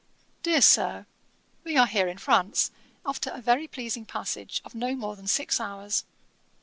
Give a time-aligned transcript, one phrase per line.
[0.41, 1.05] 'DEAR SIR,
[1.63, 2.71] 'We are here in France,
[3.05, 6.05] after a very pleasing passage of no more than six hours.